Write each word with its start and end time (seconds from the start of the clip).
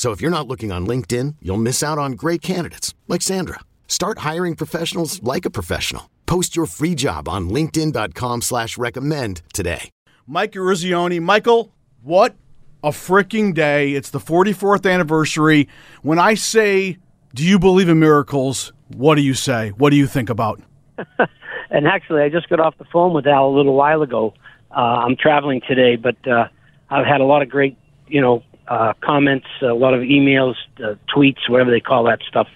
So 0.00 0.12
if 0.12 0.22
you're 0.22 0.30
not 0.30 0.48
looking 0.48 0.72
on 0.72 0.86
LinkedIn, 0.86 1.36
you'll 1.42 1.58
miss 1.58 1.82
out 1.82 1.98
on 1.98 2.12
great 2.12 2.40
candidates 2.40 2.94
like 3.06 3.20
Sandra. 3.20 3.60
Start 3.86 4.20
hiring 4.20 4.54
professionals 4.54 5.22
like 5.22 5.44
a 5.44 5.50
professional. 5.50 6.08
Post 6.24 6.56
your 6.56 6.64
free 6.64 6.94
job 6.94 7.28
on 7.28 7.50
LinkedIn.com 7.50 8.40
slash 8.40 8.78
recommend 8.78 9.42
today. 9.52 9.90
Mike 10.26 10.52
Eruzione. 10.52 11.20
Michael, 11.20 11.70
what 12.02 12.34
a 12.82 12.92
freaking 12.92 13.52
day. 13.52 13.92
It's 13.92 14.08
the 14.08 14.18
44th 14.18 14.90
anniversary. 14.90 15.68
When 16.00 16.18
I 16.18 16.32
say, 16.32 16.96
do 17.34 17.44
you 17.44 17.58
believe 17.58 17.90
in 17.90 17.98
miracles? 17.98 18.72
What 18.96 19.16
do 19.16 19.20
you 19.20 19.34
say? 19.34 19.68
What 19.76 19.90
do 19.90 19.96
you 19.96 20.06
think 20.06 20.30
about? 20.30 20.62
and 21.70 21.86
actually, 21.86 22.22
I 22.22 22.30
just 22.30 22.48
got 22.48 22.58
off 22.58 22.78
the 22.78 22.86
phone 22.86 23.12
with 23.12 23.26
Al 23.26 23.50
a 23.50 23.54
little 23.54 23.74
while 23.74 24.00
ago. 24.00 24.32
Uh, 24.74 25.04
I'm 25.04 25.16
traveling 25.16 25.60
today, 25.68 25.96
but 25.96 26.16
uh, 26.26 26.48
I've 26.88 27.04
had 27.04 27.20
a 27.20 27.24
lot 27.24 27.42
of 27.42 27.50
great, 27.50 27.76
you 28.08 28.22
know, 28.22 28.42
uh, 28.70 28.92
comments, 29.02 29.48
a 29.62 29.74
lot 29.74 29.94
of 29.94 30.00
emails, 30.00 30.54
uh, 30.82 30.94
tweets, 31.14 31.48
whatever 31.48 31.70
they 31.70 31.80
call 31.80 32.04
that 32.04 32.20
stuff. 32.28 32.46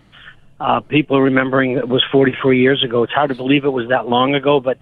Uh, 0.61 0.81
people 0.81 1.21
remembering 1.21 1.73
it 1.73 1.89
was 1.89 2.05
44 2.11 2.55
years 2.55 2.85
ago. 2.85 3.03
It's 3.03 3.13
hard 3.13 3.31
to 3.31 3.35
believe 3.35 3.65
it 3.65 3.71
was 3.71 3.89
that 3.89 4.09
long 4.09 4.35
ago, 4.35 4.61
but 4.61 4.79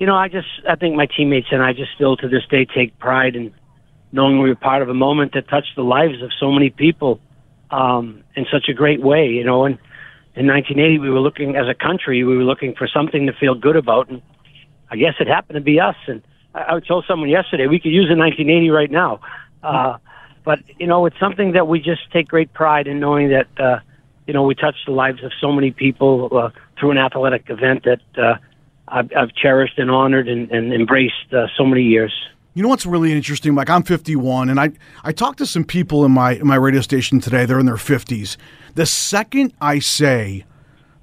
you 0.00 0.06
know, 0.06 0.16
I 0.16 0.26
just 0.26 0.48
I 0.68 0.74
think 0.74 0.96
my 0.96 1.06
teammates 1.06 1.46
and 1.52 1.62
I 1.62 1.72
just 1.72 1.92
still 1.94 2.16
to 2.16 2.28
this 2.28 2.44
day 2.50 2.64
take 2.66 2.98
pride 2.98 3.36
in 3.36 3.54
knowing 4.10 4.42
we 4.42 4.48
were 4.48 4.56
part 4.56 4.82
of 4.82 4.88
a 4.88 4.94
moment 4.94 5.32
that 5.34 5.48
touched 5.48 5.76
the 5.76 5.82
lives 5.82 6.20
of 6.20 6.30
so 6.38 6.50
many 6.50 6.70
people 6.70 7.20
um, 7.70 8.24
in 8.34 8.44
such 8.52 8.68
a 8.68 8.72
great 8.72 9.00
way. 9.00 9.28
You 9.28 9.44
know, 9.44 9.64
and 9.64 9.78
in 10.34 10.48
1980 10.48 10.98
we 10.98 11.10
were 11.10 11.20
looking 11.20 11.54
as 11.54 11.68
a 11.68 11.74
country, 11.74 12.24
we 12.24 12.36
were 12.36 12.42
looking 12.42 12.74
for 12.74 12.88
something 12.88 13.26
to 13.26 13.32
feel 13.32 13.54
good 13.54 13.76
about, 13.76 14.10
and 14.10 14.20
I 14.90 14.96
guess 14.96 15.14
it 15.20 15.28
happened 15.28 15.54
to 15.54 15.62
be 15.62 15.78
us. 15.78 15.96
And 16.08 16.20
I, 16.52 16.74
I 16.74 16.80
told 16.80 17.04
someone 17.06 17.28
yesterday 17.28 17.68
we 17.68 17.78
could 17.78 17.92
use 17.92 18.10
a 18.10 18.18
1980 18.18 18.70
right 18.70 18.90
now. 18.90 19.20
Uh, 19.62 19.98
but 20.44 20.60
you 20.78 20.86
know, 20.86 21.06
it's 21.06 21.18
something 21.18 21.52
that 21.52 21.66
we 21.66 21.80
just 21.80 22.10
take 22.12 22.28
great 22.28 22.52
pride 22.52 22.86
in 22.86 23.00
knowing 23.00 23.30
that 23.30 23.48
uh, 23.58 23.80
you 24.26 24.34
know 24.34 24.42
we 24.44 24.54
touch 24.54 24.76
the 24.86 24.92
lives 24.92 25.22
of 25.24 25.32
so 25.40 25.50
many 25.50 25.70
people 25.70 26.28
uh, 26.36 26.50
through 26.78 26.92
an 26.92 26.98
athletic 26.98 27.48
event 27.48 27.84
that 27.84 28.00
uh, 28.16 28.36
I've, 28.88 29.10
I've 29.16 29.34
cherished 29.34 29.78
and 29.78 29.90
honored 29.90 30.28
and, 30.28 30.50
and 30.50 30.72
embraced 30.72 31.32
uh, 31.32 31.46
so 31.56 31.64
many 31.64 31.82
years. 31.82 32.12
You 32.52 32.62
know 32.62 32.68
what's 32.68 32.86
really 32.86 33.12
interesting? 33.12 33.54
Like 33.54 33.70
I'm 33.70 33.82
51, 33.82 34.50
and 34.50 34.60
I 34.60 34.70
I 35.02 35.12
talked 35.12 35.38
to 35.38 35.46
some 35.46 35.64
people 35.64 36.04
in 36.04 36.12
my 36.12 36.32
in 36.32 36.46
my 36.46 36.56
radio 36.56 36.82
station 36.82 37.20
today. 37.20 37.46
They're 37.46 37.58
in 37.58 37.66
their 37.66 37.76
50s. 37.76 38.36
The 38.74 38.86
second 38.86 39.54
I 39.60 39.78
say 39.78 40.44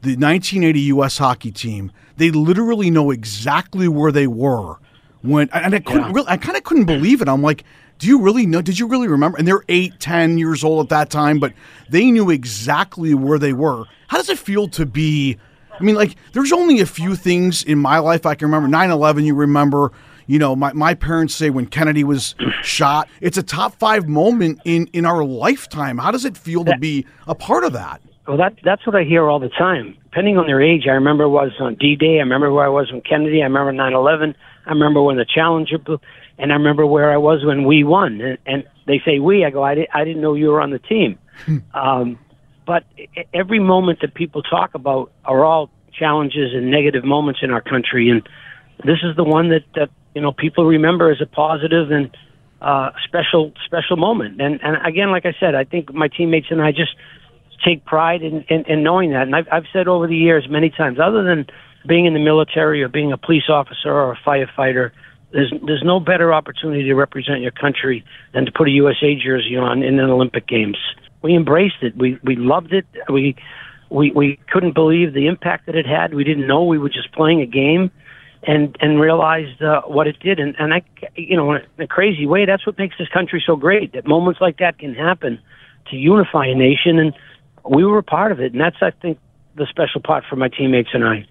the 0.01 0.15
1980 0.15 0.79
U.S. 0.81 1.17
hockey 1.17 1.51
team, 1.51 1.91
they 2.17 2.31
literally 2.31 2.89
know 2.89 3.11
exactly 3.11 3.87
where 3.87 4.11
they 4.11 4.27
were 4.27 4.77
when, 5.21 5.49
and 5.53 5.75
I 5.75 5.79
couldn't 5.79 6.03
yeah. 6.03 6.11
really, 6.13 6.27
I 6.27 6.37
kind 6.37 6.57
of 6.57 6.63
couldn't 6.63 6.85
believe 6.85 7.21
it. 7.21 7.27
I'm 7.27 7.41
like, 7.41 7.63
do 8.01 8.07
you 8.07 8.19
really 8.19 8.47
know? 8.47 8.63
Did 8.63 8.79
you 8.79 8.87
really 8.87 9.07
remember? 9.07 9.37
And 9.37 9.47
they're 9.47 9.63
eight, 9.69 9.99
ten 9.99 10.39
years 10.39 10.63
old 10.63 10.87
at 10.87 10.89
that 10.89 11.11
time, 11.11 11.39
but 11.39 11.53
they 11.87 12.09
knew 12.09 12.31
exactly 12.31 13.13
where 13.13 13.37
they 13.37 13.53
were. 13.53 13.85
How 14.07 14.17
does 14.17 14.27
it 14.27 14.39
feel 14.39 14.67
to 14.69 14.87
be? 14.87 15.37
I 15.79 15.83
mean, 15.83 15.93
like, 15.93 16.15
there's 16.33 16.51
only 16.51 16.81
a 16.81 16.87
few 16.87 17.15
things 17.15 17.61
in 17.61 17.77
my 17.77 17.99
life 17.99 18.25
I 18.25 18.33
can 18.33 18.47
remember. 18.47 18.67
9 18.67 18.89
11, 18.89 19.23
you 19.23 19.35
remember. 19.35 19.91
You 20.25 20.39
know, 20.39 20.55
my, 20.55 20.73
my 20.73 20.95
parents 20.95 21.35
say 21.35 21.51
when 21.51 21.67
Kennedy 21.67 22.03
was 22.03 22.33
shot, 22.63 23.07
it's 23.21 23.37
a 23.37 23.43
top 23.43 23.75
five 23.75 24.09
moment 24.09 24.61
in, 24.65 24.87
in 24.93 25.05
our 25.05 25.23
lifetime. 25.23 25.99
How 25.99 26.09
does 26.09 26.25
it 26.25 26.35
feel 26.35 26.65
to 26.65 26.77
be 26.79 27.05
a 27.27 27.35
part 27.35 27.63
of 27.63 27.73
that? 27.73 28.01
Well, 28.27 28.37
that 28.37 28.55
that's 28.63 28.85
what 28.87 28.95
I 28.95 29.03
hear 29.03 29.29
all 29.29 29.39
the 29.39 29.49
time. 29.49 29.95
Depending 30.05 30.39
on 30.39 30.47
their 30.47 30.61
age, 30.61 30.83
I 30.87 30.91
remember 30.91 31.29
was 31.29 31.51
on 31.59 31.75
D-Day. 31.75 32.17
I 32.17 32.23
remember 32.23 32.51
where 32.51 32.65
I 32.65 32.69
was 32.69 32.91
when 32.91 33.01
Kennedy. 33.01 33.41
I 33.41 33.45
remember 33.45 33.73
9/11. 33.73 34.33
I 34.65 34.69
remember 34.69 35.01
when 35.03 35.17
the 35.17 35.25
Challenger 35.25 35.77
blew. 35.77 35.99
And 36.41 36.51
I 36.51 36.55
remember 36.55 36.85
where 36.85 37.11
I 37.11 37.17
was 37.17 37.45
when 37.45 37.65
we 37.65 37.83
won. 37.83 38.19
And, 38.19 38.37
and 38.45 38.63
they 38.87 38.99
say 39.05 39.19
we. 39.19 39.45
I 39.45 39.51
go, 39.51 39.63
I, 39.63 39.75
di- 39.75 39.87
I 39.93 40.03
didn't 40.03 40.21
know 40.21 40.33
you 40.33 40.49
were 40.49 40.61
on 40.61 40.71
the 40.71 40.79
team. 40.79 41.17
Hmm. 41.45 41.57
um, 41.73 42.19
but 42.65 42.83
every 43.33 43.59
moment 43.59 43.99
that 44.01 44.13
people 44.13 44.41
talk 44.43 44.75
about 44.75 45.11
are 45.25 45.43
all 45.45 45.69
challenges 45.97 46.53
and 46.53 46.69
negative 46.69 47.03
moments 47.03 47.41
in 47.43 47.51
our 47.51 47.61
country. 47.61 48.09
And 48.09 48.27
this 48.85 48.99
is 49.03 49.15
the 49.15 49.23
one 49.23 49.49
that, 49.49 49.63
that 49.75 49.89
you 50.15 50.21
know, 50.21 50.31
people 50.31 50.65
remember 50.65 51.11
as 51.11 51.21
a 51.21 51.25
positive 51.25 51.91
and 51.91 52.15
uh, 52.61 52.91
special, 53.03 53.53
special 53.65 53.97
moment. 53.97 54.41
And, 54.41 54.59
and 54.63 54.77
again, 54.85 55.11
like 55.11 55.25
I 55.25 55.33
said, 55.39 55.55
I 55.55 55.63
think 55.63 55.93
my 55.93 56.07
teammates 56.07 56.47
and 56.49 56.61
I 56.61 56.71
just 56.71 56.95
take 57.65 57.85
pride 57.85 58.21
in, 58.21 58.43
in, 58.49 58.63
in 58.65 58.83
knowing 58.83 59.11
that. 59.11 59.23
And 59.23 59.35
I've, 59.35 59.47
I've 59.51 59.65
said 59.73 59.87
over 59.87 60.07
the 60.07 60.15
years 60.15 60.47
many 60.49 60.69
times, 60.69 60.99
other 60.99 61.23
than 61.23 61.47
being 61.87 62.05
in 62.05 62.13
the 62.13 62.19
military 62.19 62.83
or 62.83 62.87
being 62.87 63.11
a 63.11 63.17
police 63.17 63.49
officer 63.49 63.91
or 63.91 64.13
a 64.13 64.17
firefighter, 64.17 64.91
there's 65.31 65.53
there's 65.65 65.83
no 65.83 65.99
better 65.99 66.33
opportunity 66.33 66.83
to 66.83 66.93
represent 66.93 67.41
your 67.41 67.51
country 67.51 68.03
than 68.33 68.45
to 68.45 68.51
put 68.51 68.67
a 68.67 68.71
USA 68.71 69.15
jersey 69.15 69.55
on 69.55 69.83
in 69.83 69.99
an 69.99 70.09
Olympic 70.09 70.47
Games. 70.47 70.77
We 71.21 71.35
embraced 71.35 71.81
it. 71.81 71.95
We 71.95 72.19
we 72.23 72.35
loved 72.35 72.73
it. 72.73 72.85
We 73.09 73.35
we 73.89 74.11
we 74.11 74.39
couldn't 74.51 74.73
believe 74.73 75.13
the 75.13 75.27
impact 75.27 75.65
that 75.67 75.75
it 75.75 75.85
had. 75.85 76.13
We 76.13 76.23
didn't 76.23 76.47
know 76.47 76.63
we 76.63 76.77
were 76.77 76.89
just 76.89 77.11
playing 77.13 77.41
a 77.41 77.45
game, 77.45 77.91
and 78.43 78.75
and 78.81 78.99
realized 78.99 79.61
uh, 79.61 79.81
what 79.81 80.07
it 80.07 80.19
did. 80.19 80.39
And 80.39 80.55
and 80.59 80.73
I, 80.73 80.81
you 81.15 81.37
know, 81.37 81.53
in 81.53 81.61
a 81.79 81.87
crazy 81.87 82.25
way, 82.25 82.45
that's 82.45 82.65
what 82.65 82.77
makes 82.77 82.97
this 82.97 83.09
country 83.09 83.43
so 83.45 83.55
great. 83.55 83.93
That 83.93 84.07
moments 84.07 84.41
like 84.41 84.57
that 84.57 84.79
can 84.79 84.93
happen 84.95 85.39
to 85.89 85.95
unify 85.95 86.45
a 86.47 86.55
nation, 86.55 86.99
and 86.99 87.13
we 87.69 87.85
were 87.85 87.99
a 87.99 88.03
part 88.03 88.31
of 88.31 88.39
it. 88.39 88.51
And 88.51 88.61
that's 88.61 88.77
I 88.81 88.91
think 88.91 89.19
the 89.55 89.67
special 89.69 90.01
part 90.01 90.23
for 90.29 90.35
my 90.35 90.49
teammates 90.49 90.89
and 90.93 91.05
I. 91.05 91.25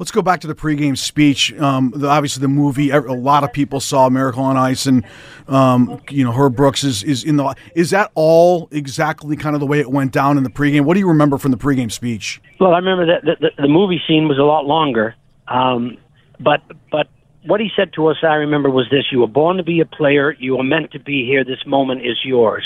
Let's 0.00 0.12
go 0.12 0.22
back 0.22 0.40
to 0.40 0.46
the 0.46 0.54
pregame 0.54 0.96
speech. 0.96 1.52
Um, 1.60 1.92
the, 1.94 2.08
obviously, 2.08 2.40
the 2.40 2.48
movie. 2.48 2.88
A 2.88 3.00
lot 3.00 3.44
of 3.44 3.52
people 3.52 3.80
saw 3.80 4.08
Miracle 4.08 4.42
on 4.42 4.56
Ice, 4.56 4.86
and 4.86 5.04
um, 5.46 6.00
you 6.08 6.24
know 6.24 6.32
Herb 6.32 6.56
Brooks 6.56 6.84
is 6.84 7.02
is 7.02 7.22
in 7.22 7.36
the. 7.36 7.54
Is 7.74 7.90
that 7.90 8.10
all 8.14 8.66
exactly 8.70 9.36
kind 9.36 9.54
of 9.54 9.60
the 9.60 9.66
way 9.66 9.78
it 9.78 9.90
went 9.90 10.12
down 10.12 10.38
in 10.38 10.42
the 10.42 10.48
pregame? 10.48 10.86
What 10.86 10.94
do 10.94 11.00
you 11.00 11.08
remember 11.08 11.36
from 11.36 11.50
the 11.50 11.58
pregame 11.58 11.92
speech? 11.92 12.40
Well, 12.58 12.72
I 12.72 12.78
remember 12.78 13.04
that 13.08 13.24
the, 13.26 13.36
the, 13.40 13.62
the 13.64 13.68
movie 13.68 14.00
scene 14.08 14.26
was 14.26 14.38
a 14.38 14.42
lot 14.42 14.64
longer, 14.64 15.14
um, 15.48 15.98
but 16.40 16.62
but 16.90 17.08
what 17.44 17.60
he 17.60 17.68
said 17.76 17.92
to 17.96 18.06
us, 18.06 18.16
I 18.22 18.36
remember, 18.36 18.70
was 18.70 18.86
this: 18.90 19.04
"You 19.12 19.18
were 19.18 19.26
born 19.26 19.58
to 19.58 19.62
be 19.62 19.80
a 19.80 19.86
player. 19.86 20.32
You 20.32 20.56
were 20.56 20.64
meant 20.64 20.92
to 20.92 20.98
be 20.98 21.26
here. 21.26 21.44
This 21.44 21.66
moment 21.66 22.06
is 22.06 22.16
yours." 22.24 22.64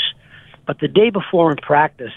But 0.69 0.79
the 0.79 0.87
day 0.87 1.11
before 1.11 1.51
in 1.51 1.57
practice, 1.57 2.13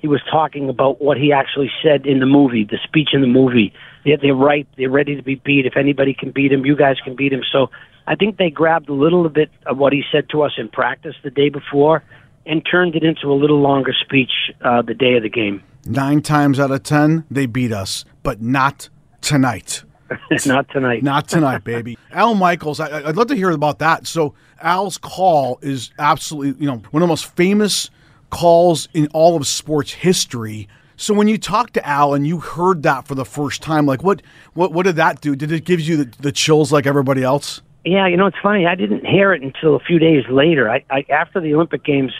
he 0.00 0.06
was 0.06 0.20
talking 0.30 0.68
about 0.68 1.00
what 1.02 1.16
he 1.16 1.32
actually 1.32 1.70
said 1.82 2.06
in 2.06 2.20
the 2.20 2.26
movie, 2.26 2.64
the 2.64 2.78
speech 2.84 3.10
in 3.12 3.20
the 3.20 3.26
movie. 3.26 3.72
They're, 4.04 4.16
they're 4.16 4.34
right. 4.34 4.66
They're 4.76 4.90
ready 4.90 5.16
to 5.16 5.22
be 5.22 5.36
beat. 5.36 5.66
If 5.66 5.76
anybody 5.76 6.14
can 6.14 6.30
beat 6.30 6.52
him, 6.52 6.64
you 6.64 6.76
guys 6.76 6.96
can 7.02 7.16
beat 7.16 7.32
him. 7.32 7.42
So 7.50 7.70
I 8.06 8.14
think 8.14 8.36
they 8.36 8.50
grabbed 8.50 8.88
a 8.88 8.94
little 8.94 9.28
bit 9.28 9.50
of 9.66 9.76
what 9.76 9.92
he 9.92 10.02
said 10.10 10.28
to 10.30 10.42
us 10.42 10.52
in 10.56 10.68
practice 10.68 11.14
the 11.22 11.30
day 11.30 11.48
before 11.48 12.04
and 12.46 12.64
turned 12.68 12.94
it 12.94 13.02
into 13.02 13.26
a 13.26 13.34
little 13.34 13.60
longer 13.60 13.92
speech 13.92 14.30
uh, 14.64 14.82
the 14.82 14.94
day 14.94 15.16
of 15.16 15.22
the 15.22 15.28
game. 15.28 15.62
Nine 15.84 16.22
times 16.22 16.60
out 16.60 16.70
of 16.70 16.82
ten, 16.82 17.24
they 17.30 17.46
beat 17.46 17.72
us, 17.72 18.04
but 18.22 18.40
not 18.40 18.88
tonight. 19.20 19.82
not 20.46 20.68
tonight. 20.70 21.02
Not 21.02 21.28
tonight, 21.28 21.64
baby. 21.64 21.98
Al 22.12 22.34
Michaels, 22.34 22.80
I, 22.80 23.02
would 23.02 23.16
love 23.16 23.26
to 23.28 23.34
hear 23.34 23.50
about 23.50 23.78
that. 23.80 24.06
So 24.06 24.34
Al's 24.60 24.96
call 24.96 25.58
is 25.60 25.90
absolutely, 25.98 26.62
you 26.62 26.70
know, 26.70 26.82
one 26.90 27.02
of 27.02 27.06
the 27.06 27.10
most 27.10 27.34
famous 27.36 27.90
calls 28.30 28.88
in 28.94 29.08
all 29.08 29.36
of 29.36 29.46
sports 29.46 29.92
history. 29.92 30.68
So 30.96 31.14
when 31.14 31.28
you 31.28 31.38
talked 31.38 31.74
to 31.74 31.86
Al 31.86 32.14
and 32.14 32.26
you 32.26 32.40
heard 32.40 32.82
that 32.82 33.06
for 33.06 33.14
the 33.14 33.24
first 33.24 33.62
time, 33.62 33.86
like 33.86 34.02
what 34.02 34.22
what 34.54 34.72
what 34.72 34.84
did 34.84 34.96
that 34.96 35.20
do? 35.20 35.36
Did 35.36 35.52
it 35.52 35.64
give 35.64 35.80
you 35.80 36.04
the, 36.04 36.12
the 36.20 36.32
chills 36.32 36.72
like 36.72 36.86
everybody 36.86 37.22
else? 37.22 37.62
Yeah, 37.84 38.06
you 38.08 38.16
know 38.16 38.26
it's 38.26 38.36
funny. 38.42 38.66
I 38.66 38.74
didn't 38.74 39.06
hear 39.06 39.32
it 39.32 39.42
until 39.42 39.76
a 39.76 39.80
few 39.80 39.98
days 39.98 40.24
later. 40.28 40.68
I, 40.68 40.84
I 40.90 41.04
after 41.10 41.40
the 41.40 41.54
Olympic 41.54 41.84
Games 41.84 42.12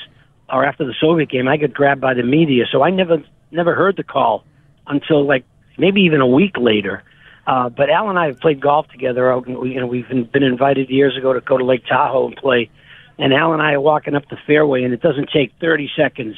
or 0.49 0.65
after 0.65 0.85
the 0.85 0.95
Soviet 1.01 1.29
game, 1.29 1.49
I 1.49 1.57
got 1.57 1.75
grabbed 1.75 2.01
by 2.01 2.15
the 2.15 2.23
media, 2.23 2.65
so 2.71 2.83
I 2.83 2.91
never 2.91 3.19
never 3.51 3.75
heard 3.75 3.97
the 3.97 4.05
call 4.05 4.45
until 4.87 5.27
like 5.27 5.45
maybe 5.77 6.03
even 6.03 6.21
a 6.21 6.27
week 6.27 6.57
later. 6.57 7.03
Uh, 7.49 7.69
but 7.71 7.91
Al 7.91 8.11
and 8.11 8.19
I 8.19 8.27
have 8.27 8.39
played 8.39 8.61
golf 8.61 8.87
together. 8.89 9.35
You 9.47 9.81
know, 9.81 9.87
we've 9.87 10.09
been 10.09 10.43
invited 10.43 10.91
years 10.91 11.17
ago 11.17 11.33
to 11.33 11.41
go 11.41 11.57
to 11.57 11.65
Lake 11.65 11.85
Tahoe 11.87 12.27
and 12.27 12.37
play. 12.37 12.71
And 13.19 13.33
Al 13.35 13.53
and 13.53 13.61
I 13.61 13.73
are 13.73 13.81
walking 13.81 14.15
up 14.15 14.29
the 14.29 14.37
fairway, 14.47 14.85
and 14.85 14.95
it 14.95 15.03
doesn't 15.03 15.31
take 15.33 15.53
30 15.61 15.91
seconds, 15.97 16.37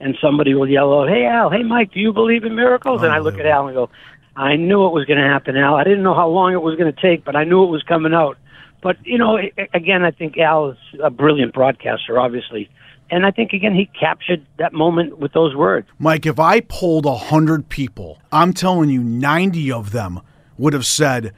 and 0.00 0.16
somebody 0.20 0.54
will 0.54 0.68
yell 0.68 0.92
out, 0.98 1.08
"Hey 1.08 1.26
Al, 1.26 1.50
hey 1.50 1.62
Mike, 1.62 1.92
do 1.92 2.00
you 2.00 2.12
believe 2.12 2.44
in 2.44 2.54
miracles?" 2.54 3.02
And 3.02 3.12
I 3.12 3.18
look 3.18 3.38
at 3.38 3.46
Al 3.46 3.66
and 3.66 3.74
go, 3.74 3.90
"I 4.34 4.56
knew 4.56 4.86
it 4.86 4.92
was 4.92 5.04
going 5.04 5.20
to 5.20 5.28
happen, 5.28 5.56
Al. 5.56 5.74
I 5.76 5.84
didn't 5.84 6.02
know 6.02 6.14
how 6.14 6.28
long 6.28 6.52
it 6.52 6.62
was 6.62 6.76
going 6.76 6.92
to 6.92 7.00
take, 7.00 7.24
but 7.24 7.36
I 7.36 7.44
knew 7.44 7.62
it 7.64 7.70
was 7.70 7.82
coming 7.82 8.14
out." 8.14 8.38
But 8.82 8.96
you 9.04 9.18
know, 9.18 9.38
again, 9.74 10.04
I 10.04 10.10
think 10.10 10.38
Al 10.38 10.70
is 10.70 10.78
a 11.02 11.10
brilliant 11.10 11.52
broadcaster, 11.54 12.18
obviously. 12.18 12.68
And 13.10 13.26
I 13.26 13.30
think 13.30 13.52
again 13.52 13.74
he 13.74 13.90
captured 13.98 14.44
that 14.56 14.72
moment 14.72 15.18
with 15.18 15.34
those 15.34 15.54
words. 15.54 15.86
Mike, 15.98 16.24
if 16.24 16.40
I 16.40 16.60
polled 16.60 17.04
a 17.04 17.14
hundred 17.14 17.68
people, 17.68 18.18
I'm 18.32 18.54
telling 18.54 18.88
you, 18.88 19.02
ninety 19.02 19.70
of 19.70 19.92
them 19.92 20.20
would 20.56 20.72
have 20.72 20.86
said 20.86 21.34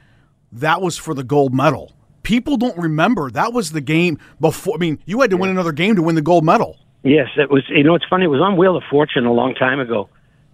that 0.53 0.81
was 0.81 0.97
for 0.97 1.13
the 1.13 1.23
gold 1.23 1.53
medal. 1.53 1.91
People 2.25 2.57
don't 2.57 2.77
remember 2.77 3.29
that 3.31 3.53
was 3.53 3.71
the 3.71 3.81
game 3.81 4.17
before. 4.41 4.73
I 4.75 4.77
mean, 4.77 4.99
you 5.05 5.21
had 5.21 5.29
to 5.29 5.37
win 5.37 5.51
another 5.51 5.71
game 5.71 5.95
to 5.95 6.01
win 6.01 6.15
the 6.15 6.21
gold 6.21 6.43
medal. 6.43 6.77
Yes, 7.03 7.27
it 7.37 7.51
was. 7.51 7.63
You 7.69 7.83
know, 7.83 7.93
it's 7.93 8.05
funny. 8.09 8.25
It 8.25 8.29
was 8.29 8.41
on 8.41 8.57
Wheel 8.57 8.75
of 8.75 8.83
Fortune 8.89 9.25
a 9.25 9.31
long 9.31 9.53
time 9.53 9.79
ago. 9.79 10.09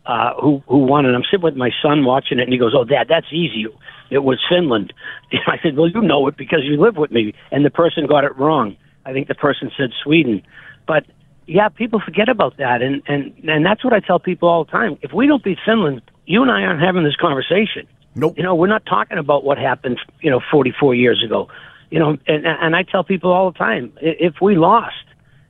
Uh, 0.05 0.33
who 0.41 0.61
who 0.67 0.79
won? 0.79 1.05
And 1.05 1.15
I'm 1.15 1.23
sitting 1.23 1.43
with 1.43 1.55
my 1.55 1.71
son 1.81 2.03
watching 2.03 2.39
it, 2.39 2.43
and 2.43 2.51
he 2.51 2.59
goes, 2.59 2.73
"Oh, 2.75 2.83
Dad, 2.83 3.07
that's 3.07 3.31
easy. 3.31 3.67
It 4.09 4.19
was 4.19 4.37
Finland." 4.49 4.93
And 5.31 5.41
I 5.47 5.57
said, 5.63 5.77
"Well, 5.77 5.87
you 5.87 6.01
know 6.01 6.27
it 6.27 6.35
because 6.35 6.59
you 6.63 6.75
live 6.75 6.97
with 6.97 7.11
me." 7.11 7.33
And 7.51 7.63
the 7.63 7.69
person 7.69 8.05
got 8.05 8.25
it 8.25 8.37
wrong. 8.37 8.75
I 9.05 9.13
think 9.13 9.29
the 9.29 9.35
person 9.35 9.71
said 9.77 9.91
Sweden, 10.03 10.43
but 10.85 11.05
yeah, 11.47 11.69
people 11.69 12.01
forget 12.03 12.27
about 12.27 12.57
that, 12.57 12.81
and 12.81 13.01
and 13.07 13.33
and 13.47 13.65
that's 13.65 13.83
what 13.83 13.93
I 13.93 14.01
tell 14.01 14.19
people 14.19 14.49
all 14.49 14.65
the 14.65 14.71
time. 14.71 14.97
If 15.01 15.13
we 15.13 15.27
don't 15.27 15.43
beat 15.43 15.57
Finland, 15.65 16.01
you 16.25 16.41
and 16.41 16.51
I 16.51 16.63
aren't 16.63 16.81
having 16.81 17.03
this 17.03 17.15
conversation. 17.15 17.87
Nope. 18.15 18.37
You 18.37 18.43
know, 18.43 18.55
we're 18.55 18.67
not 18.67 18.85
talking 18.85 19.17
about 19.17 19.43
what 19.43 19.57
happened, 19.57 19.99
you 20.21 20.29
know, 20.29 20.41
44 20.51 20.95
years 20.95 21.23
ago. 21.23 21.47
You 21.89 21.99
know, 21.99 22.17
and 22.27 22.45
and 22.45 22.75
I 22.75 22.83
tell 22.83 23.03
people 23.03 23.31
all 23.31 23.51
the 23.51 23.57
time, 23.57 23.91
if 24.01 24.35
we 24.41 24.55
lost, 24.55 24.95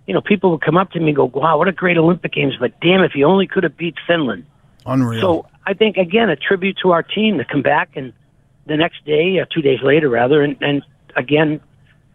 you 0.07 0.13
know, 0.13 0.21
people 0.21 0.51
would 0.51 0.61
come 0.61 0.75
up 0.75 0.91
to 0.91 0.99
me 0.99 1.07
and 1.07 1.15
go, 1.15 1.25
"Wow, 1.25 1.59
what 1.59 1.67
a 1.67 1.71
great 1.71 1.97
Olympic 1.97 2.33
Games!" 2.33 2.55
But 2.59 2.79
damn, 2.81 3.03
if 3.03 3.11
you 3.13 3.25
only 3.25 3.45
could 3.45 3.63
have 3.63 3.77
beat 3.77 3.95
Finland. 4.07 4.45
Unreal. 4.85 5.21
So 5.21 5.45
I 5.67 5.75
think 5.75 5.97
again 5.97 6.29
a 6.29 6.35
tribute 6.35 6.77
to 6.81 6.91
our 6.91 7.03
team 7.03 7.37
to 7.37 7.45
come 7.45 7.61
back 7.61 7.91
and 7.95 8.11
the 8.65 8.77
next 8.77 9.05
day, 9.05 9.37
or 9.37 9.45
two 9.45 9.61
days 9.61 9.79
later, 9.83 10.09
rather, 10.09 10.41
and, 10.41 10.55
and 10.61 10.83
again, 11.15 11.59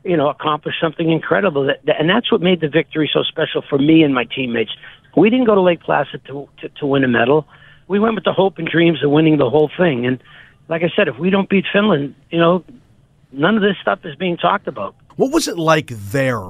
you 0.04 0.16
know, 0.16 0.28
accomplish 0.28 0.74
something 0.80 1.10
incredible. 1.10 1.66
That, 1.66 1.84
that, 1.84 2.00
and 2.00 2.08
that's 2.08 2.30
what 2.30 2.40
made 2.40 2.60
the 2.60 2.68
victory 2.68 3.10
so 3.12 3.22
special 3.22 3.62
for 3.68 3.78
me 3.78 4.02
and 4.02 4.14
my 4.14 4.24
teammates. 4.24 4.70
We 5.16 5.30
didn't 5.30 5.46
go 5.46 5.54
to 5.54 5.60
Lake 5.60 5.80
Placid 5.80 6.24
to, 6.26 6.48
to 6.60 6.68
to 6.68 6.86
win 6.86 7.04
a 7.04 7.08
medal. 7.08 7.46
We 7.88 7.98
went 7.98 8.14
with 8.14 8.24
the 8.24 8.32
hope 8.32 8.58
and 8.58 8.66
dreams 8.66 9.02
of 9.02 9.10
winning 9.10 9.38
the 9.38 9.48
whole 9.48 9.70
thing. 9.76 10.06
And 10.06 10.22
like 10.68 10.82
I 10.82 10.90
said, 10.94 11.08
if 11.08 11.18
we 11.18 11.30
don't 11.30 11.48
beat 11.48 11.64
Finland, 11.72 12.14
you 12.30 12.38
know, 12.38 12.64
none 13.32 13.56
of 13.56 13.62
this 13.62 13.76
stuff 13.80 14.00
is 14.04 14.16
being 14.16 14.36
talked 14.36 14.66
about. 14.66 14.94
What 15.16 15.32
was 15.32 15.48
it 15.48 15.58
like 15.58 15.88
there? 15.88 16.42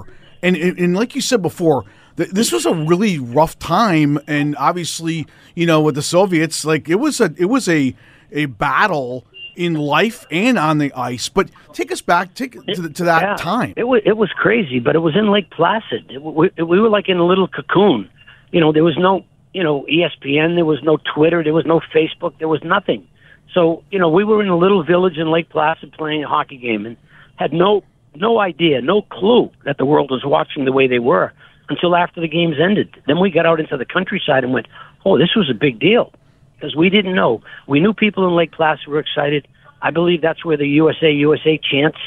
And 0.42 0.56
and, 0.56 0.78
and 0.78 0.94
like 0.94 1.14
you 1.14 1.20
said 1.20 1.42
before, 1.42 1.84
th- 2.16 2.30
this 2.30 2.52
was 2.52 2.66
a 2.66 2.74
really 2.74 3.18
rough 3.18 3.58
time, 3.58 4.18
and 4.26 4.56
obviously, 4.56 5.26
you 5.54 5.66
know, 5.66 5.80
with 5.80 5.94
the 5.94 6.02
Soviets, 6.02 6.64
like 6.64 6.88
it 6.88 6.96
was 6.96 7.20
a 7.20 7.32
it 7.36 7.46
was 7.46 7.68
a 7.68 7.94
a 8.32 8.46
battle 8.46 9.26
in 9.56 9.74
life 9.74 10.26
and 10.30 10.58
on 10.58 10.78
the 10.78 10.92
ice. 10.92 11.28
But 11.28 11.50
take 11.72 11.90
us 11.90 12.02
back 12.02 12.34
take 12.34 12.52
to, 12.52 12.88
to 12.88 13.04
that 13.04 13.22
yeah, 13.22 13.36
time. 13.36 13.74
It 13.76 13.84
was 13.84 14.02
it 14.04 14.16
was 14.16 14.30
crazy, 14.32 14.78
but 14.78 14.94
it 14.94 15.00
was 15.00 15.16
in 15.16 15.30
Lake 15.30 15.50
Placid. 15.50 16.10
It, 16.10 16.22
we, 16.22 16.50
we 16.58 16.80
were 16.80 16.90
like 16.90 17.08
in 17.08 17.16
a 17.18 17.26
little 17.26 17.48
cocoon. 17.48 18.08
You 18.52 18.60
know, 18.60 18.72
there 18.72 18.84
was 18.84 18.96
no 18.98 19.24
you 19.56 19.62
know 19.62 19.86
ESPN, 19.90 20.54
there 20.54 20.66
was 20.66 20.82
no 20.82 20.98
Twitter, 21.14 21.42
there 21.42 21.54
was 21.54 21.64
no 21.64 21.80
Facebook, 21.94 22.38
there 22.38 22.46
was 22.46 22.62
nothing. 22.62 23.08
So 23.54 23.82
you 23.90 23.98
know, 23.98 24.10
we 24.10 24.22
were 24.22 24.42
in 24.42 24.48
a 24.48 24.56
little 24.56 24.84
village 24.84 25.16
in 25.16 25.30
Lake 25.30 25.48
Placid 25.48 25.92
playing 25.92 26.22
a 26.22 26.28
hockey 26.28 26.58
game 26.58 26.84
and 26.84 26.98
had 27.36 27.54
no 27.54 27.82
no 28.14 28.38
idea, 28.38 28.82
no 28.82 29.00
clue 29.00 29.50
that 29.64 29.78
the 29.78 29.86
world 29.86 30.10
was 30.10 30.22
watching 30.26 30.66
the 30.66 30.72
way 30.72 30.86
they 30.86 30.98
were 30.98 31.32
until 31.70 31.96
after 31.96 32.20
the 32.20 32.28
games 32.28 32.56
ended. 32.62 32.94
Then 33.06 33.18
we 33.18 33.30
got 33.30 33.46
out 33.46 33.58
into 33.58 33.78
the 33.78 33.86
countryside 33.86 34.44
and 34.44 34.52
went, 34.52 34.66
"Oh, 35.06 35.16
this 35.16 35.34
was 35.34 35.48
a 35.48 35.54
big 35.54 35.78
deal," 35.78 36.12
because 36.54 36.76
we 36.76 36.90
didn't 36.90 37.14
know. 37.14 37.40
We 37.66 37.80
knew 37.80 37.94
people 37.94 38.28
in 38.28 38.34
Lake 38.36 38.52
Placid 38.52 38.88
were 38.88 38.98
excited. 38.98 39.48
I 39.80 39.90
believe 39.90 40.20
that's 40.20 40.44
where 40.44 40.58
the 40.58 40.68
USA 40.68 41.10
USA 41.10 41.56
chants 41.56 41.98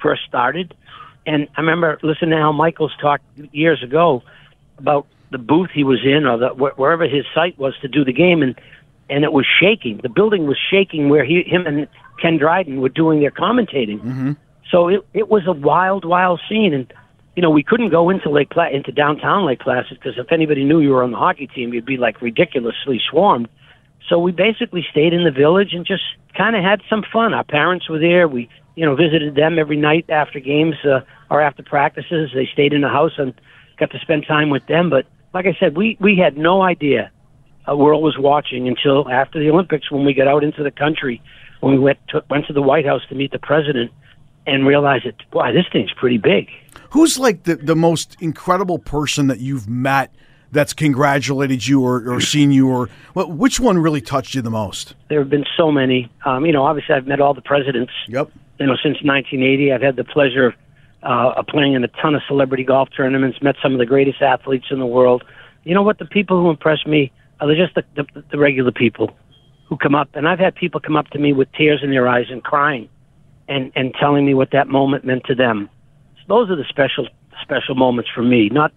first 0.00 0.22
started. 0.26 0.74
And 1.26 1.48
I 1.54 1.60
remember 1.60 1.98
listening 2.02 2.30
to 2.30 2.36
Al 2.36 2.54
Michaels 2.54 2.96
talk 2.98 3.20
years 3.52 3.82
ago 3.82 4.22
about 4.78 5.06
the 5.34 5.38
booth 5.38 5.70
he 5.74 5.82
was 5.82 5.98
in 6.04 6.26
or 6.26 6.38
the, 6.38 6.48
wherever 6.76 7.08
his 7.08 7.24
site 7.34 7.58
was 7.58 7.74
to 7.82 7.88
do 7.88 8.04
the 8.04 8.12
game, 8.12 8.40
and 8.40 8.54
and 9.10 9.24
it 9.24 9.32
was 9.32 9.44
shaking. 9.60 9.98
The 10.00 10.08
building 10.08 10.46
was 10.46 10.56
shaking 10.70 11.08
where 11.08 11.24
he, 11.24 11.42
him 11.42 11.66
and 11.66 11.88
Ken 12.22 12.38
Dryden 12.38 12.80
were 12.80 12.88
doing 12.88 13.18
their 13.18 13.32
commentating. 13.32 13.98
Mm-hmm. 13.98 14.32
So 14.70 14.86
it 14.86 15.04
it 15.12 15.28
was 15.28 15.42
a 15.48 15.52
wild, 15.52 16.04
wild 16.04 16.40
scene, 16.48 16.72
and 16.72 16.92
you 17.34 17.42
know 17.42 17.50
we 17.50 17.64
couldn't 17.64 17.90
go 17.90 18.10
into 18.10 18.30
Lake 18.30 18.50
Pla- 18.50 18.70
into 18.70 18.92
downtown 18.92 19.44
Lake 19.44 19.58
Placid 19.58 19.98
because 19.98 20.16
if 20.18 20.30
anybody 20.30 20.62
knew 20.62 20.80
you 20.80 20.90
were 20.90 21.02
on 21.02 21.10
the 21.10 21.18
hockey 21.18 21.48
team, 21.48 21.74
you'd 21.74 21.84
be 21.84 21.96
like 21.96 22.22
ridiculously 22.22 23.00
swarmed. 23.10 23.48
So 24.08 24.20
we 24.20 24.30
basically 24.30 24.86
stayed 24.88 25.12
in 25.12 25.24
the 25.24 25.32
village 25.32 25.72
and 25.72 25.84
just 25.84 26.04
kind 26.36 26.54
of 26.54 26.62
had 26.62 26.80
some 26.88 27.02
fun. 27.12 27.34
Our 27.34 27.44
parents 27.44 27.88
were 27.88 27.98
there. 27.98 28.28
We 28.28 28.48
you 28.76 28.86
know 28.86 28.94
visited 28.94 29.34
them 29.34 29.58
every 29.58 29.76
night 29.76 30.06
after 30.08 30.38
games 30.38 30.76
uh, 30.84 31.00
or 31.28 31.40
after 31.40 31.64
practices. 31.64 32.30
They 32.32 32.48
stayed 32.52 32.72
in 32.72 32.82
the 32.82 32.88
house 32.88 33.18
and 33.18 33.34
got 33.78 33.90
to 33.90 33.98
spend 33.98 34.26
time 34.26 34.50
with 34.50 34.66
them. 34.66 34.90
But 34.90 35.06
like 35.34 35.46
I 35.46 35.56
said, 35.58 35.76
we 35.76 35.98
we 36.00 36.16
had 36.16 36.38
no 36.38 36.62
idea 36.62 37.10
a 37.66 37.76
world 37.76 38.02
was 38.02 38.16
watching 38.18 38.68
until 38.68 39.10
after 39.10 39.38
the 39.38 39.50
Olympics 39.50 39.90
when 39.90 40.04
we 40.04 40.14
got 40.14 40.28
out 40.28 40.44
into 40.44 40.62
the 40.62 40.70
country, 40.70 41.22
when 41.60 41.72
we 41.72 41.78
went 41.78 41.98
to, 42.08 42.22
went 42.28 42.46
to 42.46 42.52
the 42.52 42.62
White 42.62 42.86
House 42.86 43.02
to 43.08 43.14
meet 43.14 43.32
the 43.32 43.38
president 43.38 43.90
and 44.46 44.66
realized 44.66 45.06
that, 45.06 45.14
boy, 45.30 45.52
this 45.52 45.64
thing's 45.72 45.92
pretty 45.92 46.18
big. 46.18 46.48
Who's 46.90 47.18
like 47.18 47.44
the, 47.44 47.56
the 47.56 47.74
most 47.74 48.16
incredible 48.20 48.78
person 48.78 49.28
that 49.28 49.40
you've 49.40 49.68
met 49.68 50.14
that's 50.52 50.74
congratulated 50.74 51.66
you 51.66 51.82
or, 51.82 52.08
or 52.08 52.20
seen 52.20 52.52
you 52.52 52.68
or 52.68 52.88
well, 53.14 53.30
which 53.30 53.58
one 53.58 53.78
really 53.78 54.02
touched 54.02 54.34
you 54.34 54.42
the 54.42 54.50
most? 54.50 54.94
There 55.08 55.18
have 55.18 55.30
been 55.30 55.46
so 55.56 55.72
many. 55.72 56.12
Um, 56.24 56.44
you 56.46 56.52
know, 56.52 56.64
obviously 56.64 56.94
I've 56.94 57.06
met 57.06 57.20
all 57.20 57.34
the 57.34 57.42
presidents. 57.42 57.92
Yep. 58.08 58.30
You 58.60 58.66
know, 58.66 58.76
since 58.76 58.98
1980, 59.02 59.72
I've 59.72 59.82
had 59.82 59.96
the 59.96 60.04
pleasure 60.04 60.46
of, 60.46 60.54
uh, 61.04 61.42
playing 61.44 61.74
in 61.74 61.84
a 61.84 61.88
ton 61.88 62.14
of 62.14 62.22
celebrity 62.26 62.64
golf 62.64 62.88
tournaments, 62.96 63.40
met 63.42 63.56
some 63.62 63.72
of 63.72 63.78
the 63.78 63.86
greatest 63.86 64.20
athletes 64.22 64.66
in 64.70 64.78
the 64.78 64.86
world. 64.86 65.22
You 65.64 65.74
know 65.74 65.82
what? 65.82 65.98
The 65.98 66.06
people 66.06 66.40
who 66.40 66.50
impress 66.50 66.84
me– 66.86 67.12
are 67.40 67.54
just 67.54 67.74
the, 67.74 67.84
the, 67.96 68.24
the 68.30 68.38
regular 68.38 68.72
people 68.72 69.16
who 69.68 69.76
come 69.76 69.94
up? 69.94 70.08
And 70.14 70.28
I've 70.28 70.38
had 70.38 70.54
people 70.54 70.80
come 70.80 70.96
up 70.96 71.08
to 71.08 71.18
me 71.18 71.32
with 71.32 71.50
tears 71.52 71.80
in 71.82 71.90
their 71.90 72.08
eyes 72.08 72.26
and 72.30 72.42
crying, 72.42 72.88
and 73.48 73.72
and 73.74 73.94
telling 73.98 74.24
me 74.24 74.34
what 74.34 74.50
that 74.52 74.68
moment 74.68 75.04
meant 75.04 75.24
to 75.24 75.34
them. 75.34 75.68
So 76.18 76.22
those 76.28 76.50
are 76.50 76.56
the 76.56 76.64
special 76.68 77.08
special 77.42 77.74
moments 77.74 78.10
for 78.14 78.22
me. 78.22 78.48
Not 78.48 78.72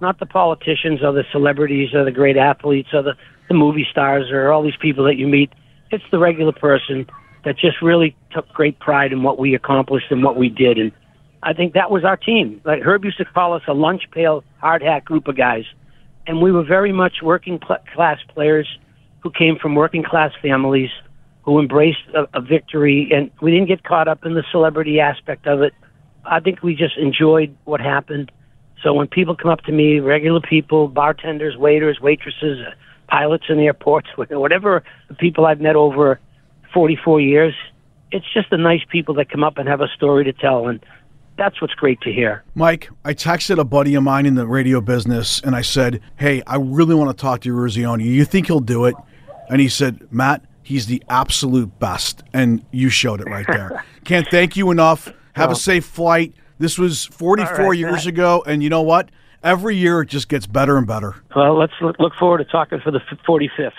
not 0.00 0.18
the 0.18 0.26
politicians 0.26 1.02
or 1.02 1.12
the 1.12 1.24
celebrities 1.32 1.94
or 1.94 2.04
the 2.04 2.10
great 2.10 2.36
athletes 2.36 2.88
or 2.92 3.02
the, 3.02 3.14
the 3.48 3.54
movie 3.54 3.86
stars 3.90 4.30
or 4.30 4.50
all 4.50 4.62
these 4.62 4.76
people 4.80 5.04
that 5.04 5.16
you 5.16 5.28
meet. 5.28 5.52
It's 5.90 6.04
the 6.10 6.18
regular 6.18 6.52
person 6.52 7.06
that 7.44 7.56
just 7.56 7.82
really 7.82 8.16
took 8.32 8.48
great 8.48 8.78
pride 8.80 9.12
in 9.12 9.22
what 9.22 9.38
we 9.38 9.54
accomplished 9.54 10.06
and 10.10 10.22
what 10.24 10.36
we 10.36 10.48
did. 10.48 10.78
And 10.78 10.90
I 11.42 11.52
think 11.52 11.74
that 11.74 11.90
was 11.90 12.04
our 12.04 12.16
team. 12.16 12.60
Like 12.64 12.82
Herb 12.82 13.04
used 13.04 13.18
to 13.18 13.24
call 13.24 13.54
us 13.54 13.62
a 13.66 13.74
lunch 13.74 14.02
pail, 14.12 14.44
hard 14.58 14.82
hat 14.82 15.04
group 15.04 15.28
of 15.28 15.36
guys 15.36 15.64
and 16.26 16.40
we 16.40 16.52
were 16.52 16.64
very 16.64 16.92
much 16.92 17.16
working 17.22 17.58
cl- 17.66 17.82
class 17.94 18.18
players 18.34 18.68
who 19.20 19.30
came 19.30 19.56
from 19.56 19.74
working 19.74 20.02
class 20.02 20.32
families 20.40 20.90
who 21.42 21.58
embraced 21.58 22.06
a, 22.14 22.38
a 22.38 22.40
victory, 22.40 23.10
and 23.12 23.30
we 23.40 23.50
didn't 23.50 23.66
get 23.66 23.82
caught 23.82 24.06
up 24.06 24.24
in 24.24 24.34
the 24.34 24.44
celebrity 24.52 25.00
aspect 25.00 25.46
of 25.46 25.60
it. 25.62 25.74
I 26.24 26.38
think 26.38 26.62
we 26.62 26.76
just 26.76 26.96
enjoyed 26.96 27.56
what 27.64 27.80
happened. 27.80 28.30
So 28.82 28.94
when 28.94 29.08
people 29.08 29.34
come 29.34 29.50
up 29.50 29.62
to 29.62 29.72
me, 29.72 29.98
regular 29.98 30.40
people, 30.40 30.86
bartenders, 30.86 31.56
waiters, 31.56 31.98
waitresses, 32.00 32.60
uh, 32.64 32.70
pilots 33.08 33.44
in 33.48 33.58
airports, 33.58 34.08
whatever 34.16 34.84
the 35.08 35.14
people 35.14 35.46
I've 35.46 35.60
met 35.60 35.74
over 35.74 36.20
44 36.72 37.20
years, 37.20 37.54
it's 38.12 38.26
just 38.32 38.50
the 38.50 38.58
nice 38.58 38.82
people 38.88 39.14
that 39.14 39.28
come 39.30 39.42
up 39.42 39.58
and 39.58 39.68
have 39.68 39.80
a 39.80 39.88
story 39.88 40.24
to 40.24 40.32
tell. 40.32 40.68
And 40.68 40.84
that's 41.42 41.60
what's 41.60 41.74
great 41.74 42.00
to 42.02 42.12
hear. 42.12 42.44
Mike, 42.54 42.88
I 43.04 43.14
texted 43.14 43.58
a 43.58 43.64
buddy 43.64 43.96
of 43.96 44.04
mine 44.04 44.26
in 44.26 44.36
the 44.36 44.46
radio 44.46 44.80
business 44.80 45.40
and 45.40 45.56
I 45.56 45.62
said, 45.62 46.00
Hey, 46.16 46.40
I 46.46 46.54
really 46.56 46.94
want 46.94 47.10
to 47.10 47.20
talk 47.20 47.40
to 47.40 47.52
Eruzione. 47.52 48.04
You 48.04 48.24
think 48.24 48.46
he'll 48.46 48.60
do 48.60 48.84
it? 48.84 48.94
And 49.48 49.60
he 49.60 49.68
said, 49.68 50.06
Matt, 50.12 50.44
he's 50.62 50.86
the 50.86 51.02
absolute 51.08 51.80
best. 51.80 52.22
And 52.32 52.64
you 52.70 52.90
showed 52.90 53.20
it 53.20 53.26
right 53.26 53.46
there. 53.48 53.84
Can't 54.04 54.28
thank 54.30 54.56
you 54.56 54.70
enough. 54.70 55.06
Have 55.32 55.48
well, 55.48 55.56
a 55.56 55.60
safe 55.60 55.84
flight. 55.84 56.32
This 56.58 56.78
was 56.78 57.06
44 57.06 57.56
right, 57.56 57.76
years 57.76 58.04
Matt. 58.04 58.06
ago. 58.06 58.44
And 58.46 58.62
you 58.62 58.70
know 58.70 58.82
what? 58.82 59.10
Every 59.42 59.74
year 59.74 60.02
it 60.02 60.08
just 60.08 60.28
gets 60.28 60.46
better 60.46 60.76
and 60.76 60.86
better. 60.86 61.16
Well, 61.34 61.58
let's 61.58 61.72
look 61.80 62.14
forward 62.20 62.38
to 62.38 62.44
talking 62.44 62.78
for 62.78 62.92
the 62.92 63.00
45th. 63.28 63.72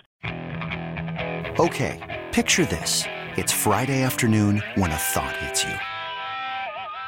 Okay, 1.57 2.25
picture 2.33 2.65
this. 2.65 3.05
It's 3.37 3.53
Friday 3.53 4.01
afternoon 4.01 4.61
when 4.75 4.91
a 4.91 4.97
thought 4.97 5.37
hits 5.37 5.63
you. 5.63 5.92